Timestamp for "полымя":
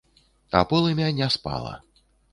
0.69-1.07